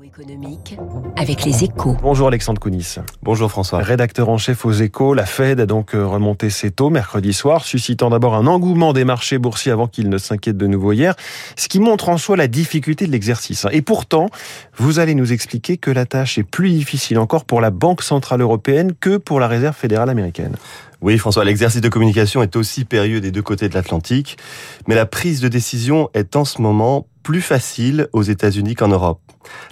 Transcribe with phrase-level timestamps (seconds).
[0.00, 0.78] Économique
[1.16, 1.96] avec les échos.
[2.02, 2.96] Bonjour Alexandre Kounis.
[3.22, 3.80] Bonjour François.
[3.80, 7.64] Rédacteur en chef aux échos, la Fed a donc euh, remonté ses taux mercredi soir,
[7.64, 11.14] suscitant d'abord un engouement des marchés boursiers avant qu'ils ne s'inquiètent de nouveau hier,
[11.56, 13.66] ce qui montre en soi la difficulté de l'exercice.
[13.70, 14.28] Et pourtant,
[14.76, 18.40] vous allez nous expliquer que la tâche est plus difficile encore pour la Banque Centrale
[18.40, 20.56] Européenne que pour la Réserve Fédérale Américaine.
[21.02, 24.38] Oui, François, l'exercice de communication est aussi périlleux des deux côtés de l'Atlantique,
[24.86, 29.20] mais la prise de décision est en ce moment plus facile aux États-Unis qu'en Europe.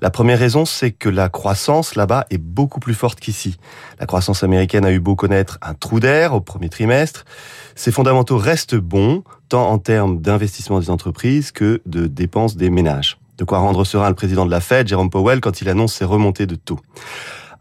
[0.00, 3.58] La première raison, c'est que la croissance là-bas est beaucoup plus forte qu'ici.
[4.00, 7.26] La croissance américaine a eu beau connaître un trou d'air au premier trimestre.
[7.74, 13.18] Ses fondamentaux restent bons, tant en termes d'investissement des entreprises que de dépenses des ménages.
[13.36, 16.06] De quoi rendre serein le président de la Fed, Jerome Powell, quand il annonce ses
[16.06, 16.80] remontées de taux.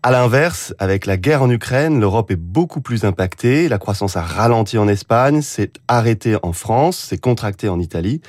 [0.03, 3.67] À l'inverse, avec la guerre en Ukraine, l'Europe est beaucoup plus impactée.
[3.67, 8.21] La croissance a ralenti en Espagne, s'est arrêtée en France, s'est contractée en Italie,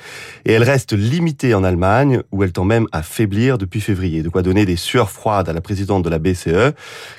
[0.45, 4.23] et elle reste limitée en Allemagne, où elle tend même à faiblir depuis février.
[4.23, 6.73] De quoi donner des sueurs froides à la présidente de la BCE,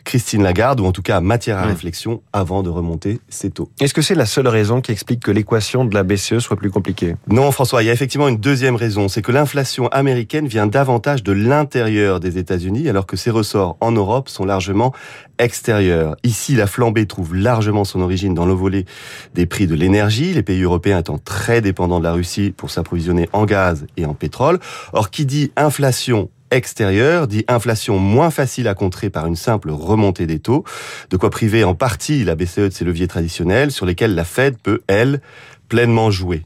[0.05, 3.71] Christine Lagarde, ou en tout cas matière à réflexion avant de remonter ses taux.
[3.81, 6.71] Est-ce que c'est la seule raison qui explique que l'équation de la BCE soit plus
[6.71, 7.15] compliquée?
[7.29, 11.23] Non, François, il y a effectivement une deuxième raison, c'est que l'inflation américaine vient davantage
[11.23, 14.93] de l'intérieur des États-Unis, alors que ses ressorts en Europe sont largement
[15.39, 16.17] extérieurs.
[16.25, 18.85] Ici, la flambée trouve largement son origine dans le volet
[19.35, 23.29] des prix de l'énergie, les pays européens étant très dépendants de la Russie pour s'approvisionner
[23.33, 24.59] en gaz et en pétrole.
[24.93, 30.27] Or, qui dit inflation extérieure dit inflation moins facile à contrer par une simple remontée
[30.27, 30.65] des taux,
[31.11, 34.59] de quoi priver en partie la BCE de ses leviers traditionnels sur lesquels la Fed
[34.59, 35.21] peut, elle,
[35.69, 36.43] pleinement jouer.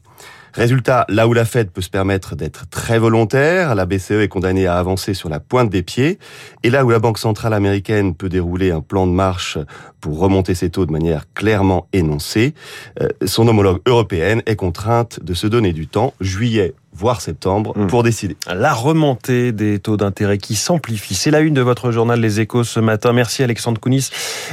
[0.55, 4.67] Résultat, là où la Fed peut se permettre d'être très volontaire, la BCE est condamnée
[4.67, 6.17] à avancer sur la pointe des pieds.
[6.63, 9.57] Et là où la Banque centrale américaine peut dérouler un plan de marche
[9.99, 12.53] pour remonter ses taux de manière clairement énoncée,
[13.01, 16.13] euh, son homologue européenne est contrainte de se donner du temps.
[16.21, 17.87] Juillet voire septembre, Hmm.
[17.87, 18.37] pour décider.
[18.47, 21.13] La remontée des taux d'intérêt qui s'amplifie.
[21.15, 23.11] C'est la une de votre journal Les Échos ce matin.
[23.13, 24.09] Merci Alexandre Kounis.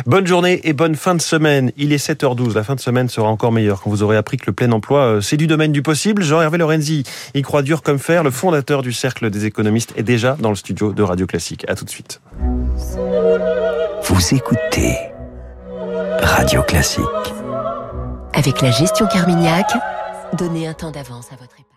[0.07, 1.71] Bonne journée et bonne fin de semaine.
[1.77, 2.55] Il est 7h12.
[2.55, 5.01] La fin de semaine sera encore meilleure quand vous aurez appris que le plein emploi,
[5.01, 6.23] euh, c'est du domaine du possible.
[6.23, 7.05] Jean-Hervé Lorenzi
[7.35, 8.23] y croit dur comme fer.
[8.25, 11.65] Le fondateur du Cercle des économistes est déjà dans le studio de Radio Classique.
[11.69, 12.21] À tout de suite.
[14.05, 14.97] Vous écoutez
[16.21, 17.03] Radio Classique.
[18.35, 19.67] Avec la gestion Carmignac,
[20.39, 21.72] donnez un temps d'avance à votre épargne.